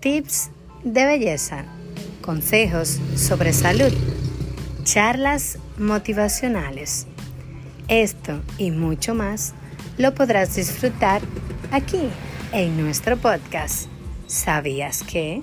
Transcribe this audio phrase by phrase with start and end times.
[0.00, 0.50] tips
[0.84, 1.64] de belleza,
[2.22, 3.92] consejos sobre salud,
[4.84, 7.06] charlas motivacionales.
[7.88, 9.54] Esto y mucho más
[9.98, 11.20] lo podrás disfrutar
[11.70, 12.08] aquí
[12.52, 13.88] en nuestro podcast.
[14.26, 15.42] ¿Sabías que?